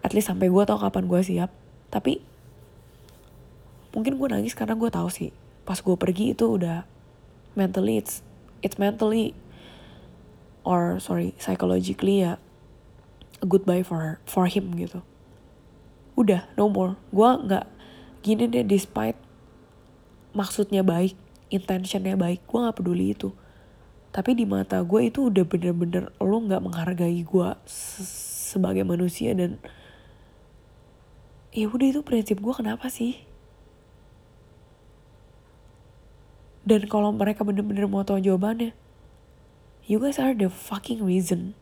[0.00, 1.50] At least sampai gue tau kapan gue siap.
[1.92, 2.18] Tapi
[3.96, 5.32] mungkin gue nangis karena gue tahu sih
[5.64, 6.84] pas gue pergi itu udah
[7.56, 8.20] mentally it's
[8.60, 9.32] it's mentally
[10.68, 12.36] or sorry psychologically ya
[13.40, 15.00] a goodbye for for him gitu
[16.12, 17.66] udah no more gue nggak
[18.20, 19.16] gini deh despite
[20.36, 21.16] maksudnya baik
[21.52, 23.30] intentionnya baik gue nggak peduli itu
[24.10, 29.58] tapi di mata gue itu udah bener-bener lo nggak menghargai gue se sebagai manusia dan
[31.50, 33.26] ya udah itu prinsip gue kenapa sih
[36.66, 38.74] Dan kalau mereka bener-bener mau tahu jawabannya,
[39.86, 41.54] you guys are the fucking reason.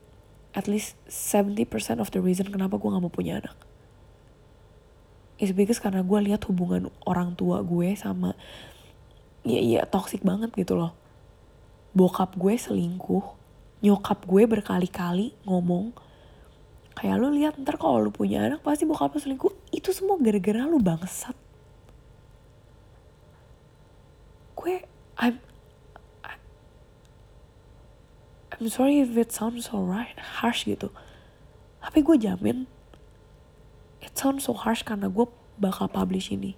[0.57, 1.69] At least 70%
[2.01, 3.53] of the reason kenapa gue gak mau punya anak.
[5.37, 8.33] Because karena gue lihat hubungan orang tua gue sama
[9.45, 10.93] ya iya toxic banget gitu loh.
[11.95, 13.23] Bokap gue selingkuh,
[13.85, 15.95] nyokap gue berkali-kali ngomong
[16.95, 20.63] kayak lu lihat ntar kalau lu punya anak pasti bokap lu selingkuh itu semua gara-gara
[20.63, 21.35] lu bangsat
[24.55, 24.81] gue
[25.19, 25.43] I'm
[28.55, 30.95] I'm sorry if it sounds so right, harsh gitu.
[31.83, 32.71] Tapi gue jamin
[33.99, 35.27] it sounds so harsh karena gue
[35.59, 36.55] bakal publish ini.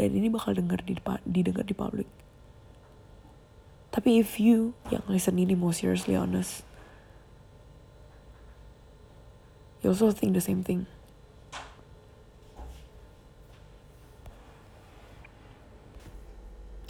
[0.00, 0.96] Dan ini bakal denger di,
[1.28, 2.08] didengar di public.
[3.92, 6.64] Tapi if you yang listen ini mau seriously honest,
[9.84, 10.88] you also think the same thing.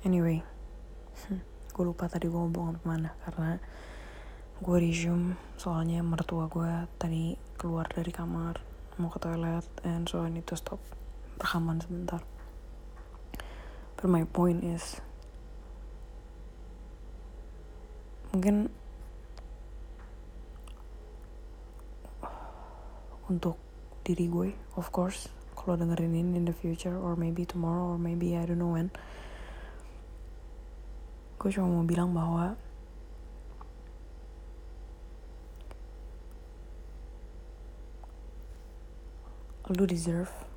[0.07, 0.47] Anyway
[1.75, 3.59] gue lupa tadi gue ngomong ke mana karena
[4.63, 8.63] gue resume soalnya mertua gue tadi keluar dari kamar
[9.03, 10.79] mau ke toilet and so I need to stop
[11.43, 12.23] rekaman sebentar
[14.01, 14.97] but my point is.
[18.33, 18.73] Mungkin
[23.31, 23.61] untuk
[24.03, 28.35] diri gue of course kalau dengerin ini in the future or maybe tomorrow or maybe
[28.35, 28.91] I don't know when
[31.39, 32.59] gue cuma mau bilang bahwa
[39.71, 40.50] lu deserve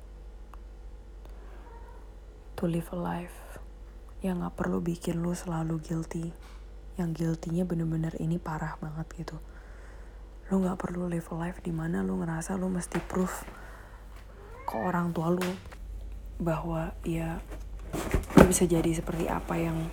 [2.64, 3.36] to live a life
[4.24, 6.32] yang gak perlu bikin lu selalu guilty
[6.96, 9.36] yang guilty-nya bener-bener ini parah banget gitu.
[10.48, 13.44] Lu gak perlu live a life di mana lu ngerasa lu mesti proof
[14.64, 15.44] ke orang tua lu
[16.40, 17.36] bahwa ya
[18.40, 19.92] lu bisa jadi seperti apa yang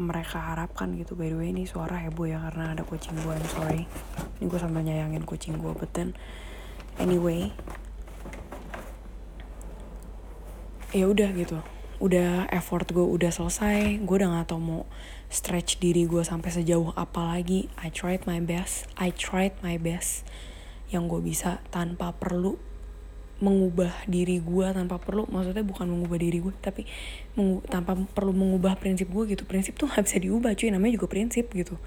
[0.00, 1.12] mereka harapkan gitu.
[1.12, 3.84] By the way ini suara heboh ya karena ada kucing gue I'm sorry.
[4.40, 6.16] Ini gue sambil nyayangin kucing gue but then
[6.96, 7.52] anyway
[10.90, 11.58] ya udah gitu.
[12.00, 14.88] Udah effort gue udah selesai gue udah gak tau mau
[15.28, 17.70] stretch diri gue sampai sejauh apa lagi.
[17.78, 20.26] I tried my best I tried my best.
[20.90, 22.58] Yang gue bisa tanpa perlu
[23.40, 26.84] mengubah diri gue tanpa perlu maksudnya bukan mengubah diri gue tapi
[27.40, 29.44] mengu tanpa perlu mengubah prinsip gue gitu.
[29.46, 31.78] Prinsip tuh gak bisa diubah cuy namanya juga prinsip gitu.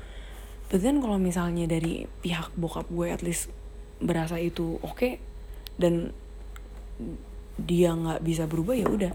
[0.71, 3.53] But then kalau misalnya dari pihak bokap gue at least
[4.01, 5.11] berasa itu oke okay,
[5.77, 6.11] dan
[7.57, 9.13] dia nggak bisa berubah ya udah.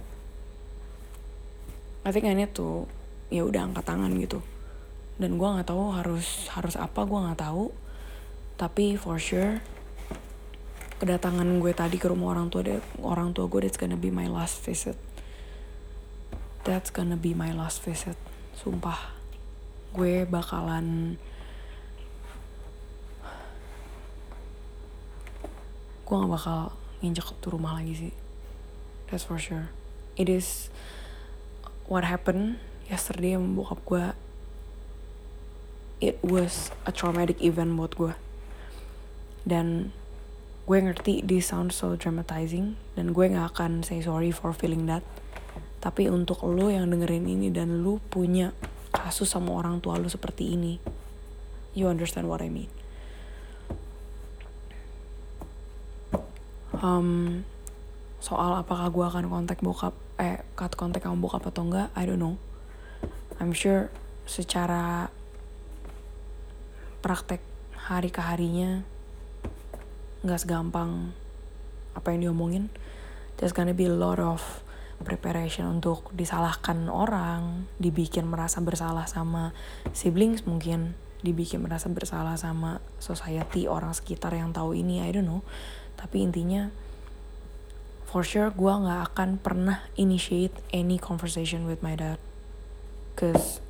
[2.06, 2.86] I think I need to
[3.28, 4.40] ya udah angkat tangan gitu.
[5.18, 7.74] Dan gue nggak tahu harus harus apa gue nggak tahu.
[8.58, 9.58] Tapi for sure
[10.98, 14.62] kedatangan gue tadi ke rumah orang tua orang tua gue that's gonna be my last
[14.62, 14.98] visit.
[16.62, 18.18] That's gonna be my last visit
[18.54, 19.14] sumpah.
[19.90, 21.18] Gue bakalan
[26.08, 26.72] gue gak bakal
[27.04, 28.27] nginjek ke rumah lagi sih
[29.10, 29.68] that's for sure.
[30.16, 30.68] It is
[31.88, 34.04] what happened yesterday yang bokap gue
[35.98, 38.14] it was a traumatic event buat gue
[39.42, 39.90] dan
[40.68, 45.00] gue ngerti this sounds so dramatizing dan gue gak akan say sorry for feeling that.
[45.78, 48.52] Tapi untuk lo yang dengerin ini dan lo punya
[48.92, 50.76] kasus sama orang tua lo seperti ini
[51.72, 52.68] you understand what I mean.
[56.78, 57.42] Um,
[58.18, 62.18] soal apakah gue akan kontak bokap eh cut kontak sama bokap atau enggak I don't
[62.18, 62.36] know.
[63.38, 63.90] I'm sure
[64.26, 65.14] secara
[66.98, 67.40] praktek
[67.78, 68.82] hari ke harinya
[70.26, 71.14] nggak segampang
[71.94, 72.74] apa yang diomongin.
[73.38, 74.42] There's gonna be a lot of
[75.06, 79.54] preparation untuk disalahkan orang dibikin merasa bersalah sama
[79.94, 85.46] siblings mungkin dibikin merasa bersalah sama society orang sekitar yang tahu ini I don't know.
[85.94, 86.70] Tapi intinya
[88.08, 92.16] for sure gue nggak akan pernah initiate any conversation with my dad.
[93.20, 93.60] Cause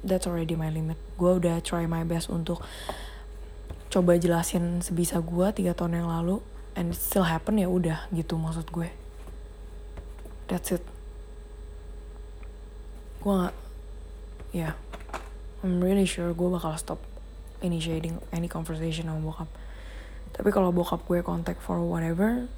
[0.00, 0.96] that's already my limit.
[1.20, 2.64] Gue udah try my best untuk
[3.92, 6.40] coba jelasin sebisa gue tiga tahun yang lalu
[6.72, 8.88] and it still happen ya udah gitu maksud gue.
[10.48, 10.84] That's it.
[13.20, 13.56] Gue nggak
[14.56, 14.74] ya yeah,
[15.60, 17.04] I'm really sure gue bakal stop
[17.60, 19.50] initiating any conversation sama bokap.
[20.32, 22.48] Tapi kalau bokap gue contact for whatever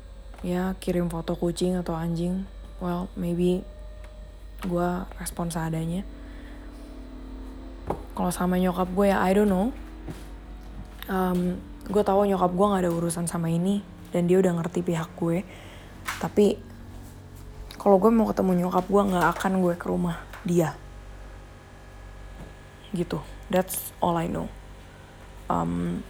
[0.43, 2.47] ya kirim foto kucing atau anjing.
[2.79, 3.67] Well maybe
[4.63, 6.03] gue respon seadanya.
[8.15, 9.71] Kalau sama nyokap gue ya I don't know.
[11.09, 11.57] Um,
[11.89, 13.81] gue tahu nyokap gue nggak ada urusan sama ini
[14.11, 15.47] dan dia udah ngerti pihak gue.
[16.19, 16.59] Tapi
[17.79, 20.75] kalau gue mau ketemu nyokap gue nggak akan gue ke rumah dia.
[22.91, 23.23] Gitu.
[23.49, 24.51] That's all I know.
[25.49, 26.05] Um,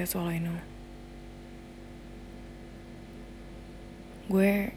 [0.00, 0.56] that's all I know.
[4.32, 4.72] Gue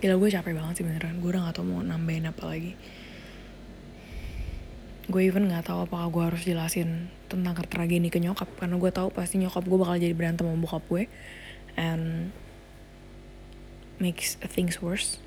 [0.00, 1.20] Gila gue capek banget sih beneran.
[1.20, 2.72] Gue udah gak tau mau nambahin apa lagi.
[5.12, 9.12] Gue even gak tahu apakah gue harus jelasin Tentang tragedi ke nyokap Karena gue tahu
[9.12, 11.04] pasti nyokap gue bakal jadi berantem sama bokap gue.
[11.76, 12.32] And
[14.00, 15.20] Makes things worse.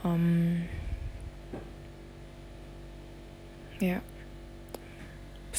[0.00, 0.64] Um
[3.78, 4.17] Ya yeah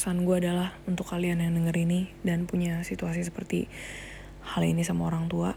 [0.00, 3.68] pesan gue adalah untuk kalian yang denger ini dan punya situasi seperti
[4.40, 5.52] hal ini sama orang tua.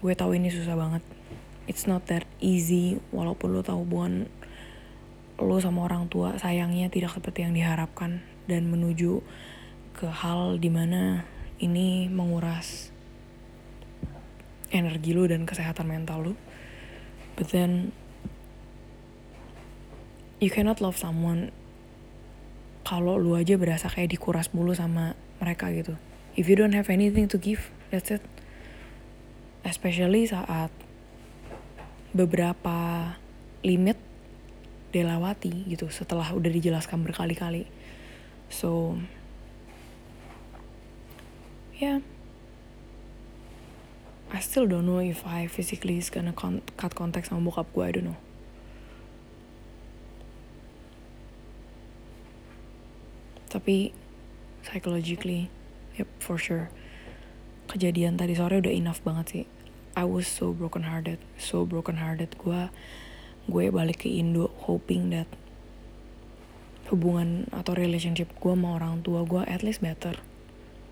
[0.00, 1.04] Gue tahu ini susah banget.
[1.68, 4.24] It's not that easy walaupun lo tahu hubungan
[5.36, 9.20] lo sama orang tua sayangnya tidak seperti yang diharapkan dan menuju
[9.92, 11.28] ke hal di mana
[11.60, 12.88] ini menguras
[14.72, 16.34] energi lo dan kesehatan mental lo.
[17.36, 17.92] But then
[20.40, 21.52] you cannot love someone
[22.90, 25.94] kalau lu aja berasa kayak dikuras mulu sama mereka gitu.
[26.34, 28.22] If you don't have anything to give that's it.
[29.62, 30.74] Especially saat
[32.10, 33.14] beberapa
[33.62, 33.94] limit
[34.90, 37.70] dilewati gitu setelah udah dijelaskan berkali-kali.
[38.50, 38.98] So
[41.78, 42.02] yeah.
[44.34, 47.94] I still don't know if I physically is gonna cut contact sama bokap gue I
[47.94, 48.29] don't know
[53.50, 53.90] tapi
[54.62, 55.50] psychologically
[55.98, 56.70] yep for sure.
[57.66, 59.44] Kejadian tadi sore udah enough banget sih.
[59.98, 62.70] I was so broken hearted so broken hearted gue
[63.50, 65.26] gue balik ke Indo hoping that
[66.90, 70.18] hubungan atau relationship gue sama orang tua gue at least better.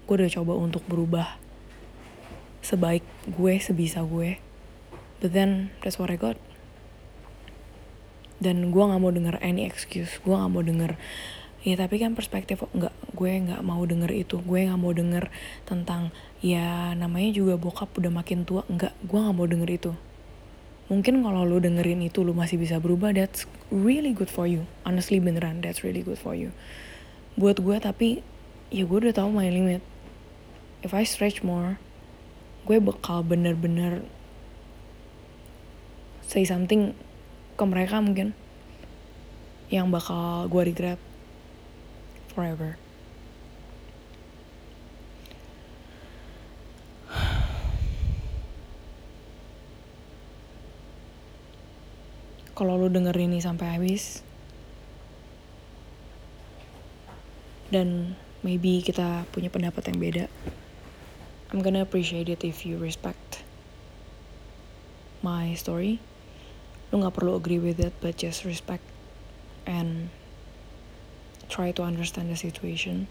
[0.07, 1.39] Gue udah coba untuk berubah
[2.63, 4.39] sebaik gue sebisa gue.
[5.19, 6.39] But then that's what I got.
[8.39, 10.23] Dan gue nggak mau denger any excuse.
[10.23, 10.95] Gue nggak mau denger
[11.67, 14.39] ya tapi kan perspektif nggak gue nggak mau denger itu.
[14.43, 15.31] Gue nggak mau denger
[15.67, 18.63] tentang ya namanya juga bokap udah makin tua.
[18.71, 19.93] Nggak gue nggak mau denger itu.
[20.89, 23.13] Mungkin kalau lu dengerin itu lu masih bisa berubah.
[23.13, 24.65] That's really good for you.
[24.87, 26.55] Honestly beneran that's really good for you.
[27.35, 28.09] Buat gue tapi
[28.71, 29.83] ya gue udah tahu my limit.
[30.81, 31.83] If I stretch more
[32.69, 34.05] gue bakal bener-bener
[36.29, 36.93] say something
[37.57, 38.37] ke mereka mungkin
[39.73, 41.01] yang bakal gue regret
[42.33, 42.77] forever.
[52.57, 54.23] Kalau lu denger ini sampai habis,
[57.69, 60.25] dan maybe kita punya pendapat yang beda,
[61.53, 63.45] I'm gonna appreciate it if you respect
[65.25, 66.01] my story.
[66.93, 68.85] Lu gak perlu agree with it, but just respect
[69.69, 70.09] and
[71.49, 73.09] try to understand the situation.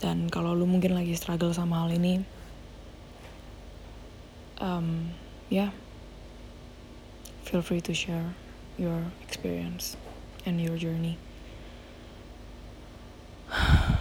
[0.00, 2.24] Dan kalau lu mungkin lagi struggle sama hal ini
[4.60, 5.12] um,
[5.48, 5.70] ya yeah,
[7.44, 8.34] feel free to share
[8.78, 9.96] your experience
[10.46, 11.18] and your journey.